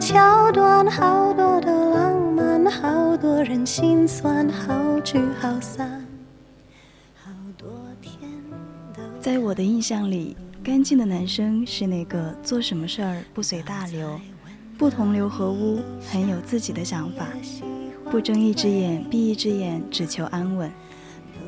[0.00, 6.06] 桥段，好多的浪漫，好多人心酸，好聚好散。
[9.20, 14.18] 在我的印象里，干净的男生是那个做什么事儿不随大流，
[14.78, 17.26] 不同流合污，很有自己的想法，
[18.12, 20.70] 不睁一只眼闭一只眼，只求安稳，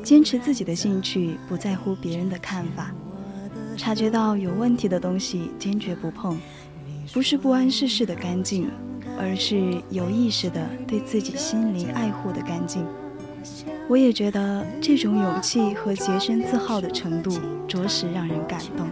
[0.03, 2.93] 坚持自己的兴趣，不在乎别人的看法，
[3.77, 6.37] 察觉到有问题的东西坚决不碰，
[7.13, 8.69] 不是不谙世事的干净，
[9.17, 12.85] 而是有意识的对自己心灵爱护的干净。
[13.89, 17.31] 我也觉得这种勇气和洁身自好的程度，
[17.69, 18.89] 着实让人感动。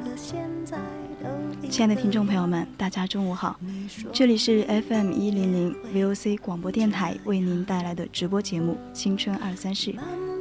[1.70, 3.58] 亲爱的听众朋友们，大家中午好，
[4.12, 9.92] 这里是 FM 一零零 VOC 广播电台为您带来的直播节目《青春二三事》，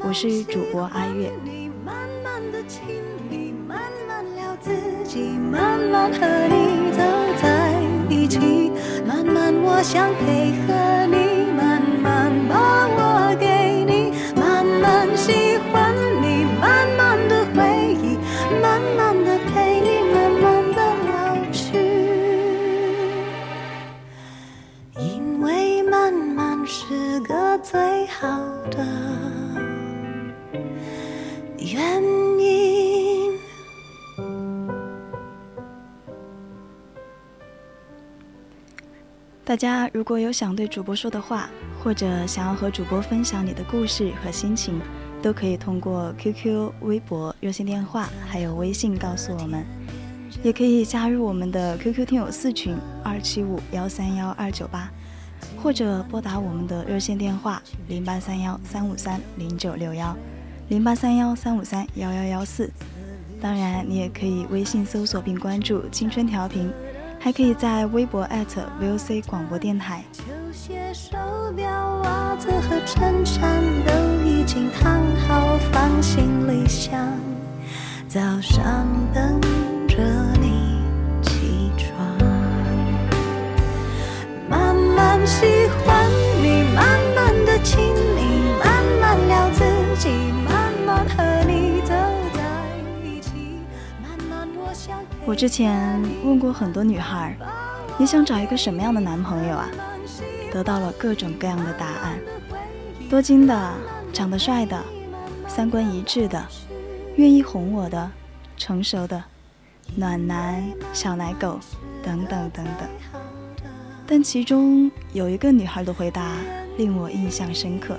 [0.01, 1.31] 我是主播阿月。
[1.43, 2.81] 你慢慢的亲
[3.29, 4.71] 密，慢慢聊自
[5.03, 6.99] 己，慢慢和你走
[7.41, 7.73] 在
[8.09, 8.71] 一起，
[9.05, 13.35] 慢慢我想配合你，慢慢把我
[39.57, 41.49] 大家如果有想对主播说的话，
[41.83, 44.79] 或者想要和主播分享你的故事和心情，
[45.19, 49.65] 都可以通过 QQ、微博、热线电话还有微信告诉我们，
[50.43, 54.91] 也可以加入我们的 QQ 听友四群二七五幺三幺二九八，
[55.59, 60.15] 或者拨打我们的热线电话零八三幺三五三零九六幺
[60.67, 62.71] 零八三幺三五三幺幺幺四。
[63.41, 66.71] 当然，你也可以微信搜索并关注“青春调频”，
[67.19, 70.03] 还可以在微博艾特 @VOC 广播电台。
[70.13, 70.23] 球
[70.53, 71.17] 鞋、手
[71.55, 71.69] 表、
[72.03, 73.91] 袜子和衬衫都
[74.25, 76.97] 已经烫好，放行李箱。
[78.07, 79.41] 早上等
[79.87, 79.97] 着
[80.39, 80.79] 你
[81.21, 82.17] 起床，
[84.49, 85.45] 慢慢喜
[85.83, 86.09] 欢
[86.41, 88.36] 你，慢慢的亲你，
[95.27, 97.35] 我之前问过很多女孩，
[97.99, 99.67] 你想找一个什么样的男朋友啊？
[100.53, 102.17] 得到了各种各样的答案：
[103.09, 103.73] 多金的、
[104.13, 104.81] 长得帅的、
[105.45, 106.41] 三观一致的、
[107.17, 108.09] 愿意哄我的、
[108.55, 109.21] 成熟的、
[109.97, 111.59] 暖男、小奶狗
[112.01, 112.87] 等等等等。
[114.07, 116.37] 但其中有一个女孩的回答
[116.77, 117.97] 令我印象深刻，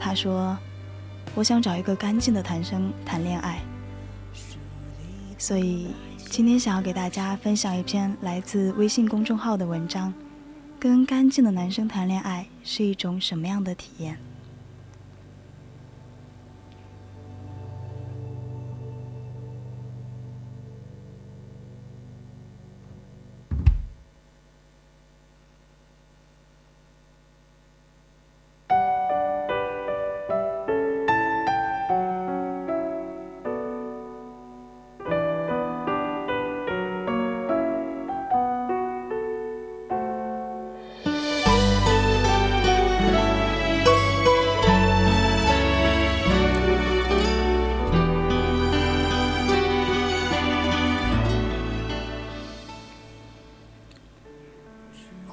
[0.00, 0.58] 她说
[1.32, 3.60] ：“我想找一个干净的男生谈恋爱。”
[5.38, 5.94] 所以
[6.30, 10.14] 今天想要给大家分享一篇来自微信公众号的文章，
[10.78, 14.16] 跟干净的男生谈恋爱是一种什么样的体验？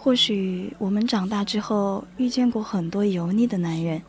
[0.07, 4.01] 或许我们长大之后遇见过很多油腻的男人，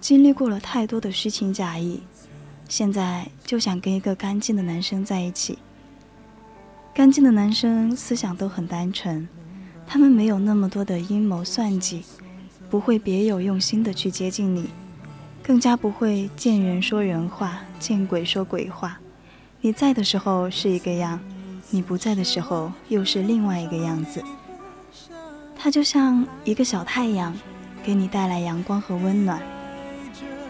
[0.00, 2.00] 经历过了太多的虚情假意，
[2.68, 5.56] 现在就想跟一个干净的男生在一起。
[6.92, 9.28] 干净的男生思想都很单纯，
[9.86, 12.02] 他们没有那么多的阴谋算计，
[12.68, 14.68] 不会别有用心的去接近你，
[15.44, 18.98] 更加不会见人说人话，见鬼说鬼话。
[19.60, 21.20] 你在的时候是一个样，
[21.70, 24.20] 你不在的时候又是另外一个样子。
[25.62, 27.36] 他就像一个小太阳，
[27.82, 29.38] 给你带来阳光和温暖。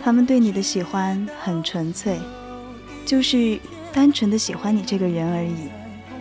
[0.01, 2.17] 他们对你的喜欢很纯粹，
[3.05, 3.59] 就是
[3.93, 5.69] 单纯的喜欢你这个人而已，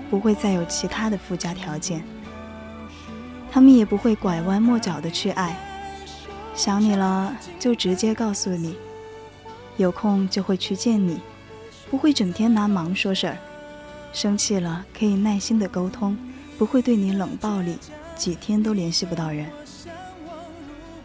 [0.09, 2.03] 不会再有其他的附加条件。
[3.51, 5.56] 他们也不会拐弯抹角的去爱，
[6.56, 8.75] 想你了就直接告诉你，
[9.77, 11.19] 有空就会去见你，
[11.91, 13.38] 不会整天拿忙说事儿。
[14.12, 16.18] 生气了可以耐心的沟通，
[16.57, 17.77] 不会对你冷暴力。
[18.19, 19.50] 几天都联系不到人，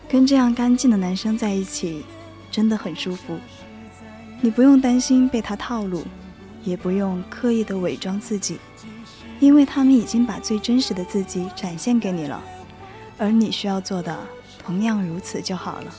[0.09, 2.05] 跟这样干净的男生在一起，
[2.51, 3.39] 真的很舒服。
[4.41, 6.03] 你不用担心被他套路，
[6.65, 8.59] 也不用刻意的伪装自己，
[9.39, 12.43] 因为他们已经把最真实的自己展现给你了，
[13.17, 14.19] 而你需要做的
[14.59, 15.95] 同样如此就好了。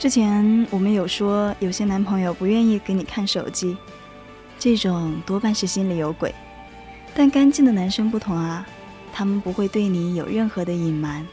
[0.00, 3.76] 之前我们有说，有些男朋友不愿意给你看手机，
[4.58, 6.34] 这种多半是心里有鬼。
[7.14, 8.66] 但干净的男生不同啊，
[9.12, 11.26] 他们不会对你有任何的隐瞒，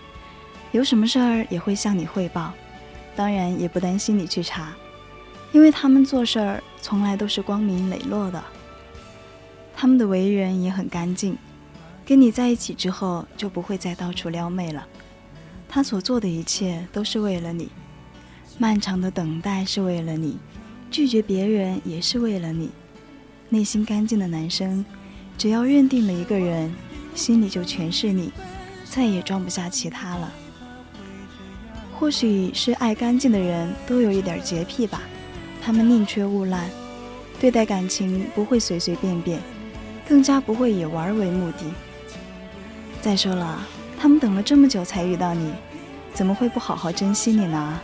[0.74, 2.52] 有什么事儿也会向你汇报，
[3.16, 4.74] 当然也不担心你去查，
[5.54, 8.44] 因为他们做事儿从来都是光明磊落的。
[9.78, 11.38] 他们的为人也很干净，
[12.06, 14.86] 跟你在一起之后就不会再到处撩妹了。
[15.70, 17.72] 他所做的一切都是为了你。
[18.60, 20.38] 漫长的等待是为了你，
[20.90, 22.72] 拒绝别人也是为了你。
[23.50, 24.84] 内心干净的男生，
[25.38, 26.74] 只要认定了一个人，
[27.14, 28.32] 心里就全是你，
[28.84, 30.34] 再也装不下其他了。
[31.94, 35.02] 或许是爱干净的人都有一点洁癖吧，
[35.62, 36.68] 他们宁缺毋滥，
[37.40, 39.40] 对待感情不会随随便便，
[40.08, 41.64] 更加不会以玩为目的。
[43.02, 43.64] 再说了，
[44.00, 45.54] 他们等了这么久才遇到你，
[46.12, 47.80] 怎么会不好好珍惜你呢？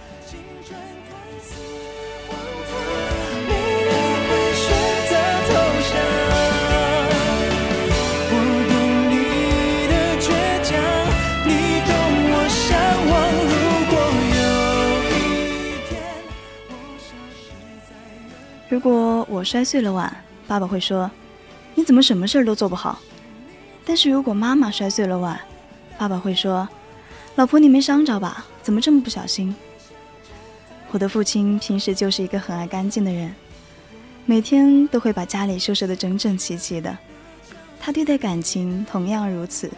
[18.74, 20.12] 如果我摔碎了碗，
[20.48, 21.10] 爸爸会说
[21.76, 22.98] ：“你怎么什么事儿都做不好？”
[23.86, 25.40] 但是如果妈妈摔碎了碗，
[25.96, 26.68] 爸爸会说
[27.38, 28.48] ：“老婆，你没伤着吧？
[28.64, 29.56] 怎么这么不小心？”
[30.90, 33.36] 我的父亲平时就是一个很爱干净的人，
[34.26, 36.98] 每天都会把家里收拾得整整齐齐的。
[37.80, 39.70] 他对待感情同样如此，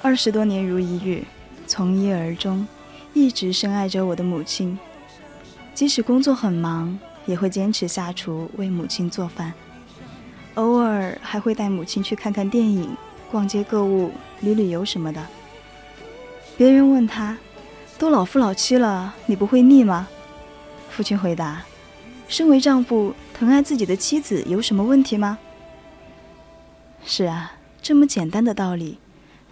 [0.00, 1.22] 二十多年如一日，
[1.66, 2.66] 从一而终，
[3.12, 4.78] 一直深爱着我的母亲，
[5.74, 6.98] 即使工作很忙。
[7.30, 9.54] 也会坚持下厨为母亲做饭，
[10.54, 12.96] 偶尔还会带母亲去看看电影、
[13.30, 14.10] 逛街购物、
[14.40, 15.24] 旅旅游什么的。
[16.56, 17.38] 别人问他
[17.96, 20.08] ：“都老夫老妻了，你不会腻吗？”
[20.90, 21.62] 父亲回答
[22.26, 25.38] ：“身为丈夫，疼爱自己的妻子有什么问题吗？”
[27.06, 28.98] 是啊，这么简单的道理，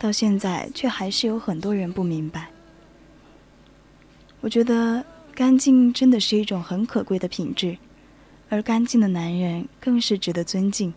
[0.00, 2.48] 到现在却还是有很多人不明白。
[4.40, 5.04] 我觉得。
[5.38, 7.78] 干净真的是一种很可贵的品质，
[8.48, 10.92] 而干净的男人更是值得尊敬。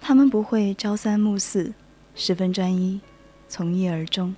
[0.00, 1.74] 他们不会朝三暮四，
[2.14, 2.98] 十分专一，
[3.46, 4.34] 从一而终。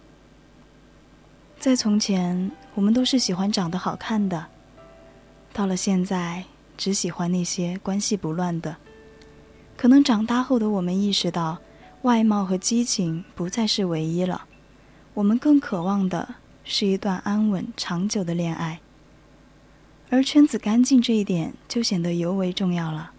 [1.56, 4.46] 在从前，我们都是喜欢长得好看的；
[5.52, 6.42] 到了现在，
[6.76, 8.76] 只喜欢那些关系不乱的。
[9.76, 11.58] 可能长大后的我们意识到，
[12.02, 14.46] 外貌和激情不再是唯一了，
[15.14, 16.34] 我们更渴望的
[16.64, 18.80] 是一段安稳长久的恋爱。
[20.08, 23.10] 而圈子干净这一点就显得尤为重要了。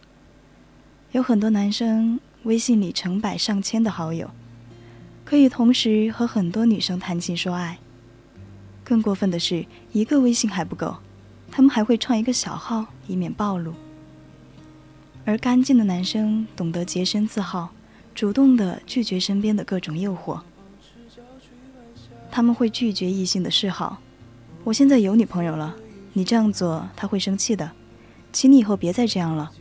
[1.11, 4.29] 有很多男生微信里成百上千的好友，
[5.25, 7.77] 可以同时和很多女生谈情说爱。
[8.85, 10.95] 更过分的是，一个微信还不够，
[11.51, 13.73] 他们还会创一个小号，以免暴露。
[15.25, 17.71] 而干净的男生懂得洁身自好，
[18.15, 20.39] 主动的拒绝身边的各种诱惑。
[22.31, 23.99] 他们会拒绝异性的示好。
[24.63, 25.75] 我现在有女朋友了。
[26.17, 27.71] 你这样做他会生气的，
[28.33, 29.51] 请你以后别再这样了，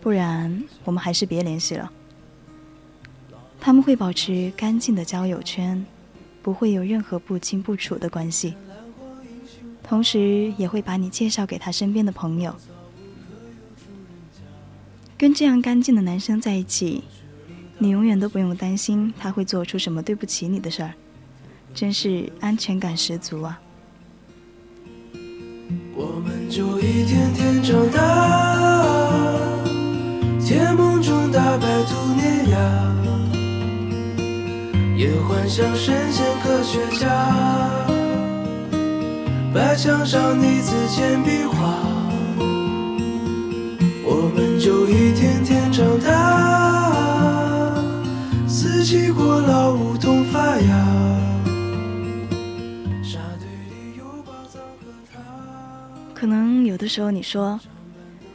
[0.00, 1.88] 不然我们还是别联系了。
[3.60, 5.86] 他们会保持干净的交友圈，
[6.42, 8.56] 不会有任何不清不楚的关系，
[9.84, 12.56] 同时也会把你介绍给他身边的朋友。
[15.16, 17.04] 跟这样干净的男生在一起，
[17.78, 20.92] 你永远都不用担心他会做出什么对不起你的事儿，
[21.72, 23.60] 真是安全感十足啊！
[25.96, 28.00] 我们就一天天长大，
[30.44, 32.58] 甜梦中大白兔碾压，
[34.96, 37.06] 也幻想神仙科学家，
[39.54, 41.78] 白墙上你字简笔画，
[44.04, 47.72] 我们就一天天长大，
[48.48, 51.13] 四季过老梧桐发芽。
[56.84, 57.58] 的时候你说：“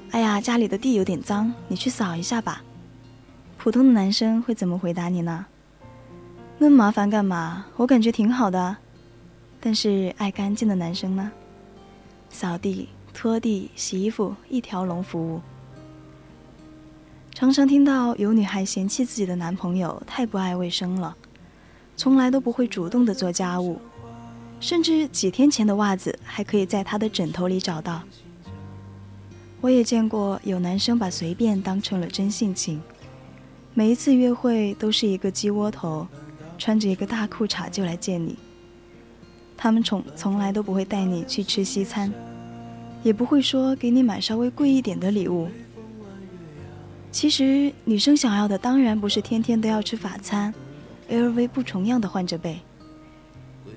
[0.09, 2.63] 哎呀，家里的地有点脏，你去扫一下吧。”
[3.59, 5.45] 普通的男生会怎么回答你呢？
[6.57, 7.67] 那么麻烦干嘛？
[7.75, 8.75] 我感觉挺好的。
[9.59, 11.31] 但是爱干净的男生呢？
[12.31, 15.39] 扫地、拖地、洗衣服，一条龙服务。
[17.31, 21.15] 常常听到有女孩嫌弃自己的男朋友太不爱卫生了，
[21.95, 23.79] 从来都不会主动的做家务。
[24.59, 28.01] 甚至几天前的袜子还可以在他的枕头里找到。
[29.61, 32.81] 我也见过有男生把随便当成了真性情，
[33.73, 36.07] 每一次约会都是一个鸡窝头，
[36.57, 38.37] 穿着一个大裤衩就来见你。
[39.57, 42.09] 他们从从来都不会带你去吃西餐，
[43.03, 45.49] 也不会说给你买稍微贵一点的礼物。
[47.11, 50.53] 其实女生想要的当然不是天天都要吃法餐
[51.09, 52.59] ，LV 不重样的换着背。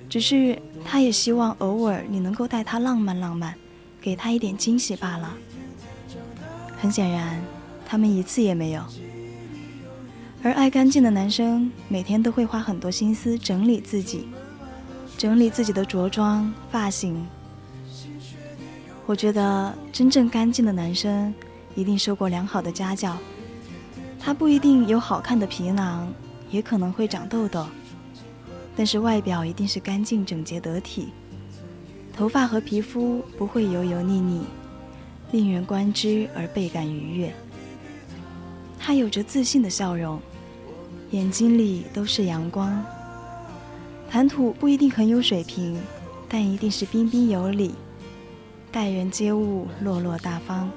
[0.09, 3.53] 只是，他也希望偶尔你能够带他浪漫浪漫，
[3.99, 5.33] 给他一点惊喜罢了。
[6.83, 7.41] 很显然，
[7.85, 8.83] 他们一次也没有。
[10.43, 14.27] 而爱干净的男生，每天都会花很多心思整理自己，
[15.17, 17.25] 整理自己的着装、发型。
[19.05, 21.33] 我觉得，真正干净的男生，
[21.73, 23.17] 一定受过良好的家教。
[24.19, 26.11] 他不一定有好看的皮囊，
[26.51, 27.65] 也可能会长痘痘。
[28.75, 31.13] 但是外表一定是干净整洁得体，
[32.11, 34.41] 头发和皮肤不会油油腻腻，
[35.33, 37.33] 令人观之而倍感愉悦。
[38.79, 40.21] 他有着自信的笑容，
[41.09, 42.81] 眼睛里都是阳光。
[44.09, 45.81] 谈吐不一定很有水平，
[46.29, 47.73] 但一定是彬彬有礼，
[48.71, 50.69] 待人接物落落大方，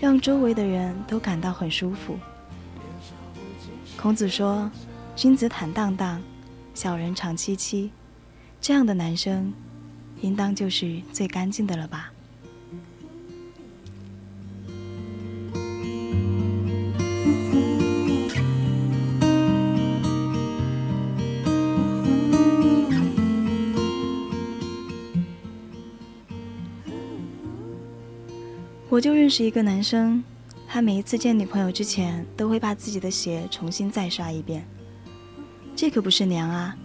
[0.00, 2.16] 让周围的人都感到很舒服。
[3.96, 4.70] 孔子说
[5.16, 6.22] ：“君子坦荡荡。”
[6.72, 7.90] 小人长戚戚，
[8.60, 9.52] 这样的男生，
[10.20, 12.12] 应当就是最干净的了吧？
[28.90, 30.20] 我就认识一个男生，
[30.66, 34.66] 他每一次见女朋友之前，都会把自己的鞋重新再刷一遍。
[35.76, 36.76] 这可不是娘啊，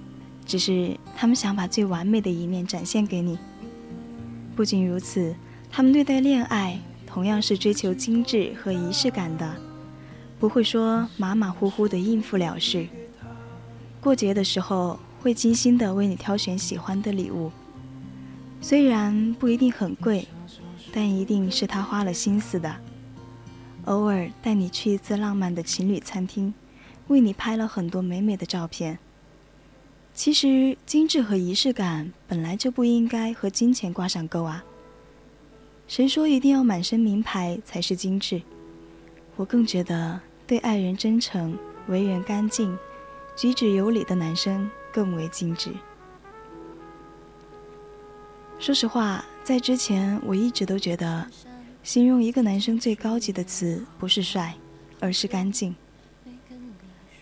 [0.45, 3.39] 只是他们想把最完美的一面展现给你。
[4.55, 5.33] 不仅如此，
[5.71, 9.55] 他们对待恋爱同样是追求精致和仪式感的，
[10.39, 12.87] 不会说马马虎虎的应付了事。
[13.99, 17.51] 过节的时候会精心的为你挑选喜欢的礼物，
[18.61, 20.27] 虽然不一定很贵，
[20.95, 22.73] 但一定是他花了心思的。
[23.83, 26.53] 偶尔带你去一次浪漫的情侣餐厅。
[27.07, 28.97] 为你拍了很多美美的照片。
[30.13, 34.63] 其实，精致和仪式感本来就不应该和金钱挂上钩啊。
[35.87, 38.41] 谁说一定要满身名牌才是精致？
[39.35, 41.55] 我更觉得，对爱人真诚、
[41.87, 42.75] 为人干净、
[43.35, 45.69] 举止有礼的男生更为精致。
[48.57, 51.23] 说实话，在之前我一直都觉得，
[51.83, 54.55] 形容一个男生最高级的词不是帅，
[54.99, 55.75] 而是干净。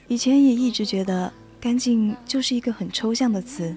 [0.08, 3.76] 以前也一直觉得“干净”就是一个很抽象的词，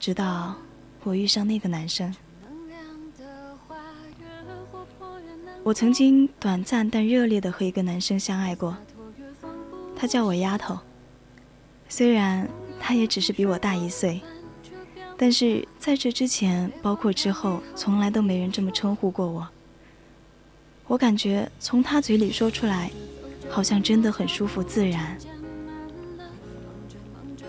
[0.00, 0.56] 直到
[1.04, 2.14] 我遇上那个男生。
[5.62, 8.74] 我曾经短暂但热烈的和一个男生相爱过，
[9.94, 10.78] 他叫我丫头。
[11.86, 12.48] 虽然
[12.80, 14.22] 他也只是比我大一岁，
[15.16, 19.48] 但是在这之前，包括之后，从来都没人这么称呼过我。
[20.86, 22.90] 我感觉从他嘴里说出来。
[23.48, 25.16] 好像真的很舒服自然。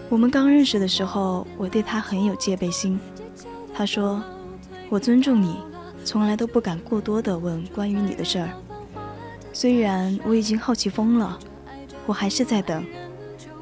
[0.09, 2.99] 我们刚认识的时候，我对他很有戒备心。
[3.73, 4.23] 他说
[4.89, 5.57] ：“我尊重你，
[6.05, 8.49] 从来都不敢过多的问关于你的事儿。
[9.51, 11.37] 虽然我已经好奇疯了，
[12.05, 12.85] 我还是在等，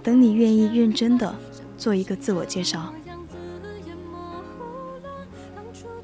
[0.03, 1.33] 等你愿意认真的
[1.77, 2.93] 做一个自我介绍。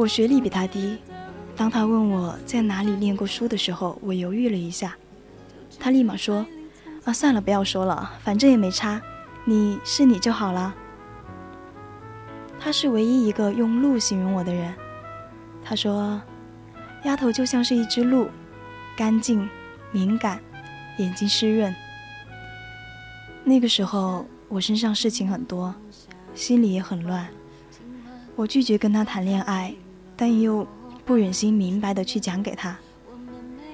[0.01, 0.97] 我学历比他低，
[1.55, 4.95] 当他问我在哪里念过书的时候，我犹豫了一下，
[5.79, 6.43] 他立马说
[7.05, 8.99] ：“啊，算了，不要说了，反正也没差，
[9.45, 10.73] 你是你就好了。”
[12.59, 14.73] 他是唯一一个用鹿形容我的人。
[15.63, 16.19] 他说
[17.05, 18.27] ：“丫头就像是一只鹿，
[18.97, 19.47] 干净、
[19.91, 20.41] 敏感，
[20.97, 21.75] 眼睛湿润。”
[23.45, 25.75] 那个时候我身上事情很多，
[26.33, 27.27] 心里也很乱。
[28.35, 29.75] 我拒绝跟他谈恋爱，
[30.21, 30.67] 但又
[31.03, 32.77] 不忍心明白的去讲给他。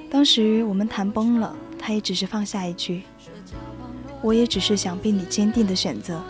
[0.10, 3.04] 当时我们谈崩了，他也只是放下一句
[4.24, 6.24] ：“我也只是想被你坚定的选择。”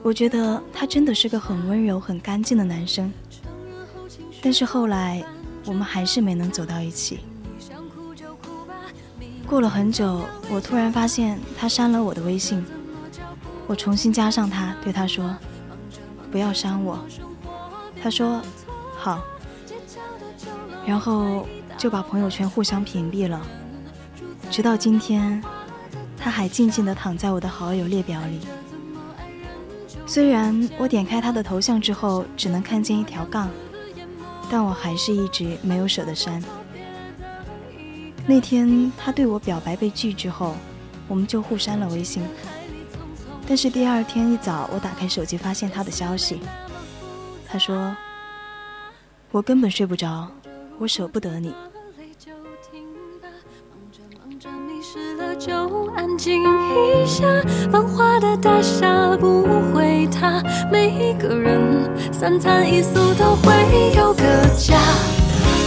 [0.00, 3.12] 我觉得他真的是个很温柔、很干净的男生，
[4.40, 5.20] 但是后来
[5.66, 7.18] 我们还是没能走到一起。
[9.44, 12.64] 过了很久，我突然发现他删了我的微信，
[13.66, 15.36] 我重新加上他，对他说
[16.30, 16.98] ：“不要删我。”
[18.02, 18.40] 他说
[18.96, 19.22] ：“好。”
[20.86, 23.40] 然后就把朋友圈互相屏蔽了。
[24.50, 25.42] 直到今天，
[26.16, 28.40] 他还静静地躺在我的好友列表里。
[30.06, 33.50] 虽然我点开他的头像之后只能看见一条杠，
[34.48, 36.42] 但我还是一直没有舍得删。
[38.26, 40.56] 那天他对我表白被拒之后，
[41.06, 42.22] 我们就互删了微信。
[43.48, 46.38] 但是第二天一早，我打开手机发现他的消息，
[47.48, 47.96] 他说
[49.32, 50.28] ：“我根本睡不着，
[50.78, 51.54] 我舍不得你。”
[55.38, 55.54] 就
[55.94, 57.24] 安静一下，
[57.70, 63.54] 繁华的大厦不会塌，每一个人三餐一宿都会
[63.96, 64.22] 有个
[64.56, 64.76] 家。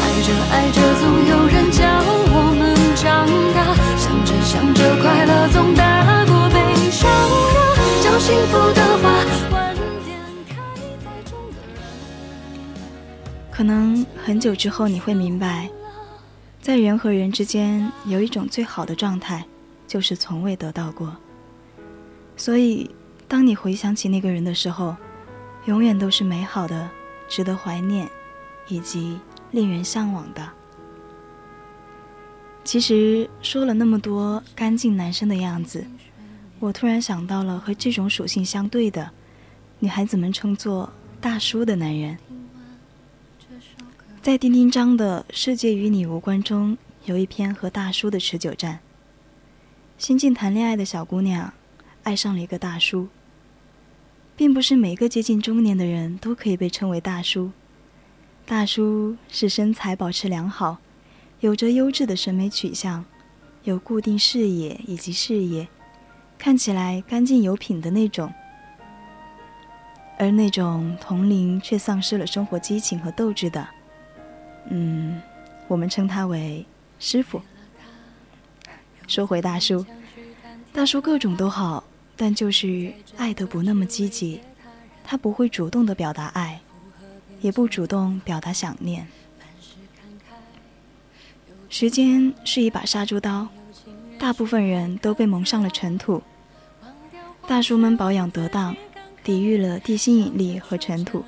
[0.04, 1.88] 爱着爱着，总有人教
[2.34, 7.41] 我们长大，想着想着，快乐总大过悲伤。
[8.48, 10.56] 福的花，晚点开
[11.04, 11.58] 在中的
[13.52, 15.70] 可能很久之后你会明白，
[16.62, 19.46] 在人和人之间有一种最好的状态。
[19.88, 21.14] 就是从未得到过，
[22.38, 22.90] 所以
[23.28, 24.96] 当你回想起那个人的时候，
[25.66, 26.90] 永远都是美好的、
[27.28, 28.10] 值得怀念，
[28.70, 29.20] 以及
[29.52, 30.50] 令人向往的。
[32.64, 35.86] 其实说了那么多干净男生的样子，
[36.62, 39.10] 我突然想到了和这种属性相对的，
[39.80, 42.16] 女孩子们称作大叔的男人。
[44.22, 48.80] 在丁丁章的《世界与你无关》中，有一篇和大叔的持久战。
[49.98, 51.52] 新近谈恋爱的小姑娘，
[52.04, 53.08] 爱上了一个大叔。
[54.38, 57.52] 并不是每个接近中年的人都可以被称为大叔。
[58.46, 60.78] 大叔是身材保持良好，
[61.40, 63.04] 有着优质的审美取向，
[63.64, 65.68] 有固定视野以及事业，
[66.42, 68.34] 看起来干净有品的那种。
[70.18, 73.68] 而那种同龄却丧失了生活激情和斗志的，
[74.70, 75.22] 嗯，
[75.68, 76.66] 我们称他为
[76.98, 77.40] 师傅。
[79.08, 79.86] 说回大叔，
[80.74, 81.84] 大叔各种都好，
[82.18, 84.42] 但就是爱的不那么积极。
[85.04, 86.60] 他不会主动的表达爱，
[87.40, 89.08] 也不主动表达想念。
[91.70, 93.48] 时间是一把杀猪刀，
[94.18, 96.22] 大部分人都被蒙上了尘土。
[97.52, 98.74] 大叔们保养得当，
[99.26, 101.22] 抵御了地心引力和尘土。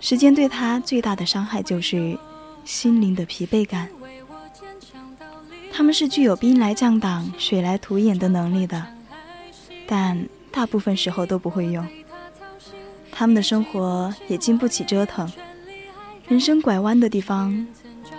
[0.00, 2.18] 时间对他最大的伤害就是
[2.64, 3.88] 心灵的疲惫感。
[5.72, 8.84] 他们是具有兵来将挡、水来土掩的能力的，
[9.86, 11.86] 但大部分时候都不会用。
[13.12, 15.30] 他们的生活也经不起折腾，
[16.26, 17.64] 人生拐弯的地方，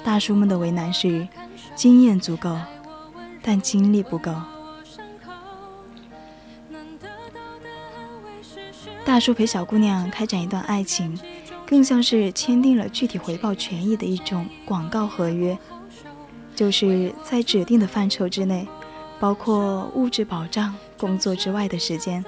[0.01, 1.27] 大叔们的为难是
[1.75, 2.57] 经验足够，
[3.41, 4.33] 但精力不够。
[9.05, 11.17] 大叔陪小姑娘开展一段爱情，
[11.67, 15.57] 更像是签订了具体回报权益的一种广告合约。
[16.55, 18.65] 就是在指定的范畴之内，
[19.19, 22.23] 包括物质保障、工作之外的时间，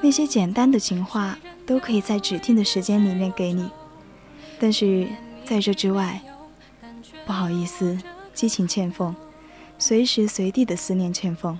[0.00, 3.68] 那些简单的情话都可以在指定的时间里面给你。
[4.58, 5.06] 但是
[5.44, 6.20] 在这之外，
[7.26, 7.98] 不好意思，
[8.32, 9.14] 激情欠奉，
[9.78, 11.58] 随时随地的思念欠奉，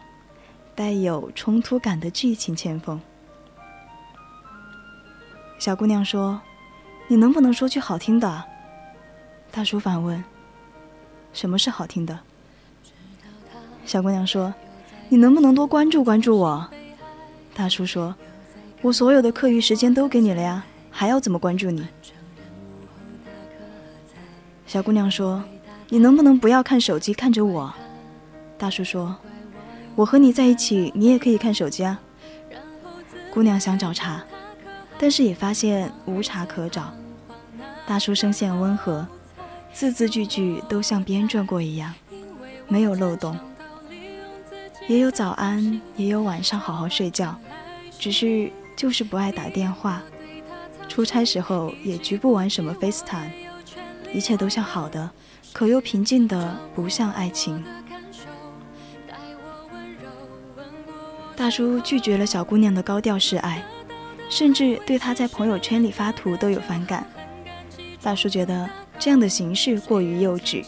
[0.75, 2.99] 带有冲突感的剧情欠奉。
[5.59, 6.41] 小姑娘说
[7.09, 8.45] ：“你能不能说句好听的？”
[9.51, 10.23] 大叔反问。
[11.33, 12.19] 什么是好听的？
[13.85, 14.53] 小姑娘说
[15.09, 16.69] ：“你能不能多关注关注我？”
[17.55, 18.15] 大叔说
[18.83, 21.87] ：“我所有的课余时间都给你了呀，还要怎么关注你？”
[24.67, 25.43] 小姑娘说
[25.89, 27.73] ：“你能不能不要看手机，看着我？”
[28.59, 29.17] 大叔说
[29.97, 31.99] ：“我和你在一起，你也可以看手机啊。”
[33.33, 34.23] 姑娘想找茬，
[35.05, 36.91] 但是也发现无查可找。
[37.87, 39.07] 大叔声线温和，
[39.71, 41.93] 字字句句都像编撰过一样，
[42.69, 43.39] 没有漏洞。
[44.89, 47.39] 也有早安，也有晚上好好睡觉，
[47.99, 50.03] 只是就是不爱打电话。
[50.89, 53.31] 出差时候也绝不玩什么 FaceTime，
[54.11, 55.11] 一切都像好的，
[55.53, 57.63] 可又平静的不像爱情。
[61.37, 63.63] 大叔拒绝了小姑娘的高调示爱，
[64.35, 67.07] 甚至对他在朋友圈里发图都有反感。
[68.03, 68.69] 大叔觉得
[68.99, 70.65] 这样的形式过于幼稚，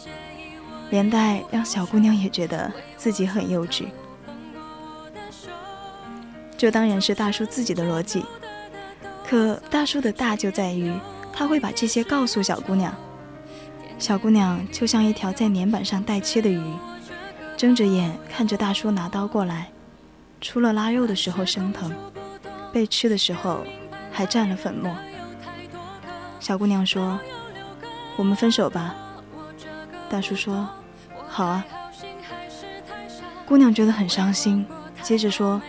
[0.89, 3.83] 连带让小姑娘也觉得自己很幼稚。
[6.57, 8.23] 这当然是大叔自己的逻辑，
[9.27, 10.89] 可大叔的大就在于
[11.33, 12.95] 他会把这些告诉小姑娘。
[13.99, 16.63] 小姑娘就像一条在棉板上待切的鱼，
[17.57, 19.67] 睁着眼看着大叔拿刀过来。
[20.39, 21.91] 除了拉肉的时候生疼，
[22.77, 23.65] 被吃的时候
[24.11, 24.95] 还沾了粉末。
[26.39, 27.19] 小姑娘说
[28.15, 28.95] ：“我们分手吧。”
[30.07, 30.69] 大叔说
[31.27, 31.65] ：“好啊。”
[33.47, 34.63] 姑娘觉得很伤心，
[35.01, 35.59] 接着说：“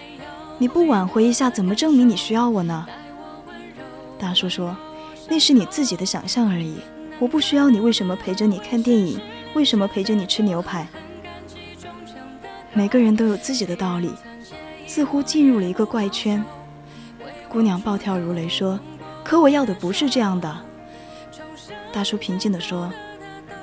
[0.60, 2.86] 你不挽回一下，怎么证明你需要我呢？”
[4.20, 4.76] 大叔说
[5.30, 6.76] ：“那是你自己的想象而已，
[7.18, 7.80] 我不需要你。
[7.80, 9.18] 为什么陪着你看电影？
[9.54, 10.86] 为什么陪着你吃牛排？
[12.74, 14.12] 每个人都有自己的道理。”
[14.86, 16.44] 似乎进入了一个怪圈。
[17.48, 18.78] 姑娘暴跳如雷说
[19.24, 20.64] ：“可我要的不是这样的。”
[21.90, 22.92] 大叔平静地说：“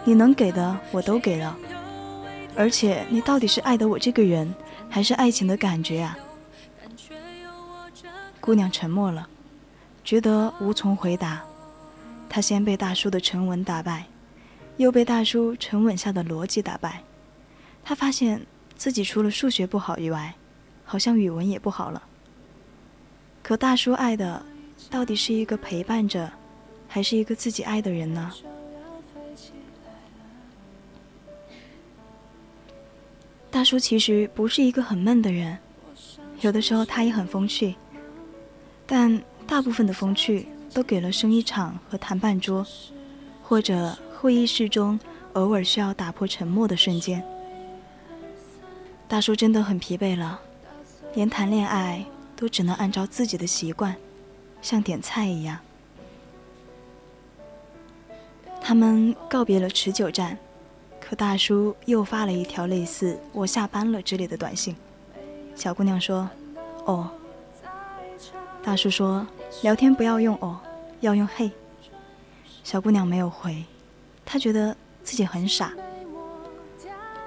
[0.04, 1.56] 你能给的我都给了，
[2.56, 4.54] 而且你到底是爱的我这个人，
[4.90, 6.18] 还是爱情的感觉啊？”
[8.42, 9.28] 姑娘沉默了，
[10.04, 11.42] 觉得无从回答。
[12.28, 14.06] 她先被大叔的沉稳打败，
[14.78, 17.02] 又被大叔沉稳下的逻辑打败。
[17.84, 18.46] 她发现
[18.76, 20.34] 自己除了数学不好以外，
[20.84, 22.02] 好像语文也不好了。
[23.46, 24.44] 可大叔爱的，
[24.90, 26.32] 到底是一个陪伴着，
[26.88, 28.32] 还是一个自己爱的人呢？
[33.52, 35.56] 大叔其实不是一个很闷的人，
[36.42, 37.76] 有的时候他也很风趣，
[38.88, 42.66] 但大部分的风趣都给了生意场和谈判桌，
[43.44, 45.00] 或者会议室中
[45.34, 47.24] 偶尔需要打破沉默的瞬间。
[49.08, 50.42] 大叔真的很疲惫了。
[51.14, 52.04] 连谈恋爱
[52.36, 53.96] 都只能按照自己的习惯，
[54.62, 55.58] 像点菜一样。
[58.62, 60.38] 他们告别了持久战，
[61.00, 64.76] 可大叔又发了一条类似“我下班了”之类的短信。
[65.56, 66.28] 小姑娘说
[66.86, 67.10] ：“哦。”
[68.64, 69.26] 大叔说
[69.62, 70.60] ：“聊天不要用‘哦’，
[71.02, 71.52] 要用‘嘿’。”
[72.66, 73.64] 小姑娘没有回，
[74.26, 75.72] 她觉得自己很傻，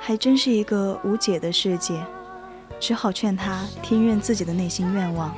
[0.00, 2.04] 还真是一个无解的世界。
[2.80, 5.34] 只好劝他听任自己的内心愿望。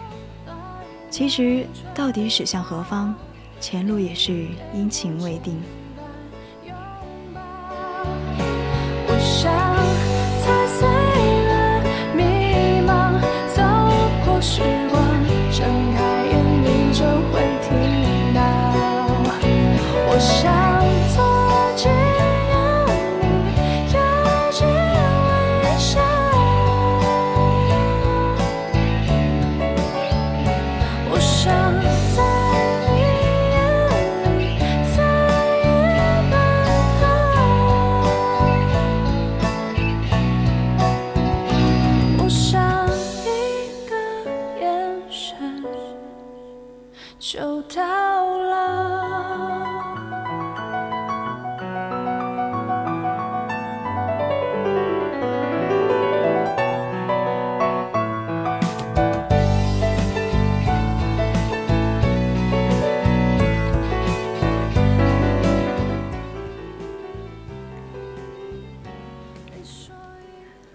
[1.10, 3.14] 其实，到底驶向何方，
[3.60, 5.60] 前路也是阴晴未定。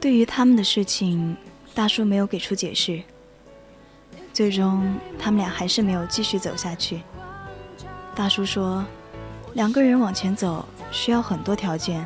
[0.06, 1.36] 对于他们的事情，
[1.74, 3.02] 大叔没有给出解释。
[4.32, 7.02] 最终，他们俩还是没有继续走下去。
[8.14, 8.86] 大叔说
[9.58, 12.06] ：“两个人往前走需要很多条件，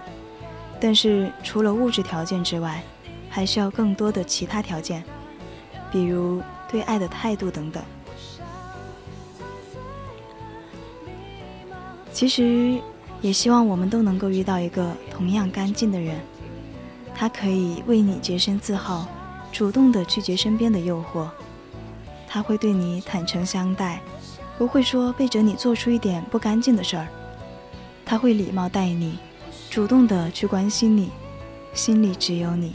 [0.80, 2.82] 但是除了物质条件之外，
[3.30, 5.04] 还需要更多的其他条件，
[5.92, 7.84] 比如对爱的态度等等。”
[12.14, 12.80] 其实，
[13.20, 16.18] 也希望我们都能够遇到一个同样干净的人。
[17.20, 19.06] 他可以为你洁身自好，
[19.52, 21.28] 主动的拒绝身边的诱惑。
[22.26, 24.00] 他会对你坦诚相待，
[24.58, 27.06] 不会说背着你做出一点不干净的事儿。
[28.06, 29.20] 他会礼貌待你，
[29.70, 31.12] 主动的去关心你，
[31.74, 32.74] 心里只有你。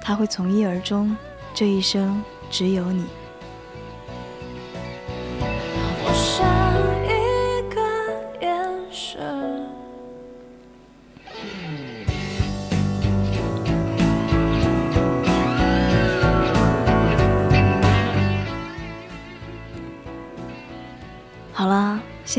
[0.00, 1.14] 他会从一而终，
[1.52, 3.04] 这一生只有你。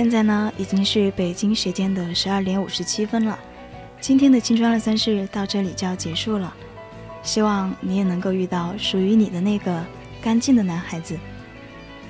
[0.01, 3.37] 现在呢已经是北京时间的十二点五十七分了。
[3.99, 6.51] 今天的青春二三事到这里就要结束了，
[7.21, 9.85] 希望你也能够遇到属于你的那个
[10.19, 11.15] 干净的男孩子，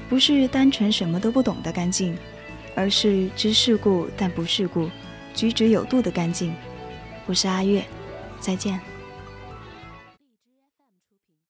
[0.08, 2.18] 不是单纯什么都不懂的干净，
[2.76, 4.90] 而是知世故但不世故，
[5.34, 6.56] 举止有度的干净。
[7.26, 7.84] 我是阿月，
[8.40, 8.91] 再见。